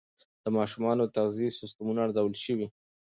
د 0.43 0.45
ماشومانو 0.57 1.01
د 1.05 1.11
تغذیې 1.17 1.49
سیستمونه 1.59 1.99
ارزول 2.03 2.35
شوي. 2.45 2.67